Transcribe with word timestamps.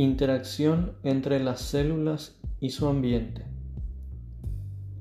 Interacción 0.00 0.92
entre 1.02 1.40
las 1.40 1.60
células 1.60 2.38
y 2.60 2.70
su 2.70 2.86
ambiente. 2.86 3.46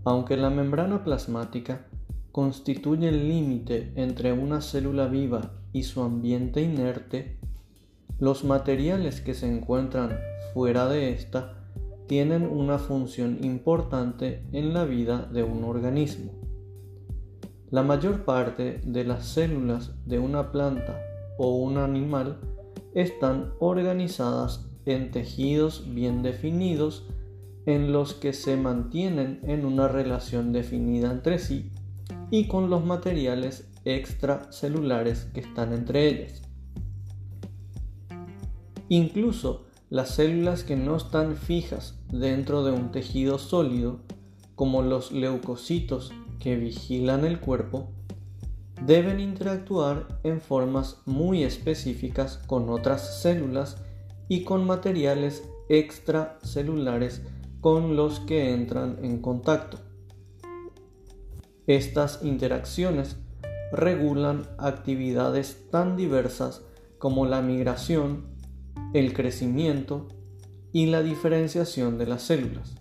Aunque 0.06 0.36
la 0.38 0.50
membrana 0.50 1.04
plasmática 1.04 1.86
constituye 2.32 3.10
el 3.10 3.30
límite 3.30 3.92
entre 3.96 4.34
una 4.34 4.60
célula 4.60 5.06
viva 5.06 5.52
y 5.72 5.84
su 5.84 6.02
ambiente 6.02 6.64
inerte, 6.64 7.38
los 8.18 8.44
materiales 8.44 9.22
que 9.22 9.36
se 9.36 9.46
encuentran 9.46 10.18
fuera 10.56 10.88
de 10.88 11.14
ésta 11.14 11.70
tienen 12.08 12.48
una 12.48 12.80
función 12.80 13.38
importante 13.44 14.48
en 14.52 14.74
la 14.74 14.84
vida 14.86 15.30
de 15.32 15.44
un 15.44 15.64
organismo. 15.64 16.32
La 17.70 17.84
mayor 17.84 18.26
parte 18.26 18.82
de 18.84 19.04
las 19.04 19.28
células 19.28 19.94
de 20.08 20.18
una 20.18 20.52
planta 20.52 21.00
o 21.38 21.56
un 21.56 21.78
animal 21.78 22.40
están 22.96 23.54
organizadas 23.60 24.68
en 24.88 25.12
tejidos 25.12 25.84
bien 25.94 26.24
definidos 26.24 27.06
en 27.66 27.92
los 27.92 28.14
que 28.14 28.32
se 28.32 28.56
mantienen 28.56 29.42
en 29.44 29.66
una 29.66 29.90
relación 29.90 30.54
definida 30.54 31.12
entre 31.12 31.40
sí 31.40 31.70
y 32.32 32.48
con 32.48 32.70
los 32.70 32.86
materiales 32.86 33.70
extracelulares 33.84 35.26
que 35.34 35.42
están 35.42 35.74
entre 35.74 36.08
ellas. 36.08 36.42
Incluso 38.88 39.66
las 39.90 40.16
células 40.16 40.64
que 40.64 40.78
no 40.78 40.96
están 40.96 41.36
fijas 41.36 42.00
dentro 42.12 42.64
de 42.64 42.72
un 42.72 42.92
tejido 42.92 43.38
sólido, 43.38 44.00
como 44.56 44.82
los 44.82 45.12
leucocitos 45.12 46.14
que 46.40 46.56
vigilan 46.56 47.26
el 47.26 47.42
cuerpo, 47.42 47.90
deben 48.86 49.20
interactuar 49.20 50.08
en 50.24 50.40
formas 50.40 51.02
muy 51.06 51.44
específicas 51.44 52.38
con 52.48 52.70
otras 52.70 53.22
células 53.22 53.78
y 54.28 54.44
con 54.44 54.66
materiales 54.66 55.44
extracelulares 55.70 57.22
con 57.62 57.96
los 57.96 58.20
que 58.22 58.54
entran 58.54 59.00
en 59.04 59.22
contacto. 59.22 59.80
Estas 61.66 62.24
interacciones 62.24 63.18
regulan 63.72 64.48
actividades 64.58 65.70
tan 65.70 65.98
diversas 65.98 66.64
como 66.98 67.26
la 67.26 67.42
migración, 67.42 68.28
el 68.94 69.14
crecimiento 69.14 70.08
y 70.72 70.86
la 70.86 71.02
diferenciación 71.02 71.98
de 71.98 72.08
las 72.08 72.24
células. 72.24 72.76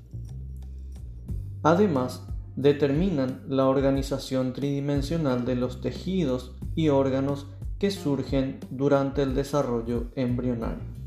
Además, 1.62 2.27
determinan 2.55 3.42
la 3.48 3.67
organización 3.67 4.52
tridimensional 4.52 5.44
de 5.44 5.56
los 5.56 5.80
tejidos 5.80 6.55
y 6.74 6.89
órganos 6.89 7.47
que 7.78 7.91
surgen 7.91 8.61
durante 8.70 9.22
el 9.22 9.34
desarrollo 9.34 10.11
embrionario. 10.14 11.05